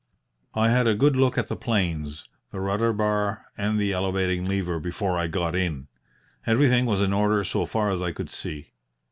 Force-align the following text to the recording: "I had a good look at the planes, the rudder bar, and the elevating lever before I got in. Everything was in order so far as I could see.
"I 0.55 0.69
had 0.69 0.87
a 0.87 0.95
good 0.95 1.15
look 1.15 1.37
at 1.37 1.47
the 1.47 1.55
planes, 1.55 2.27
the 2.51 2.59
rudder 2.59 2.91
bar, 2.91 3.45
and 3.55 3.77
the 3.77 3.91
elevating 3.93 4.45
lever 4.47 4.79
before 4.79 5.15
I 5.15 5.27
got 5.27 5.55
in. 5.55 5.89
Everything 6.47 6.87
was 6.87 7.01
in 7.03 7.13
order 7.13 7.43
so 7.43 7.67
far 7.67 7.91
as 7.91 8.01
I 8.01 8.11
could 8.11 8.31
see. 8.31 8.71